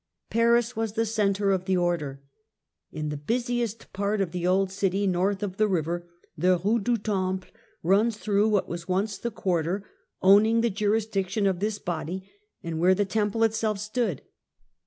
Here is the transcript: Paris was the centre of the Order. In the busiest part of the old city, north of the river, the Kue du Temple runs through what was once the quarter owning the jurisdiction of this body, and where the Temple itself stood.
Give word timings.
Paris 0.31 0.75
was 0.75 0.93
the 0.93 1.05
centre 1.05 1.51
of 1.51 1.65
the 1.65 1.77
Order. 1.77 2.23
In 2.91 3.09
the 3.09 3.17
busiest 3.17 3.93
part 3.93 4.19
of 4.19 4.31
the 4.31 4.47
old 4.47 4.71
city, 4.71 5.05
north 5.05 5.43
of 5.43 5.57
the 5.57 5.67
river, 5.67 6.09
the 6.35 6.57
Kue 6.57 6.83
du 6.83 6.97
Temple 6.97 7.47
runs 7.83 8.17
through 8.17 8.49
what 8.49 8.67
was 8.67 8.87
once 8.87 9.19
the 9.19 9.29
quarter 9.29 9.83
owning 10.19 10.61
the 10.61 10.71
jurisdiction 10.71 11.45
of 11.45 11.59
this 11.59 11.77
body, 11.77 12.27
and 12.63 12.79
where 12.79 12.95
the 12.95 13.05
Temple 13.05 13.43
itself 13.43 13.77
stood. 13.77 14.23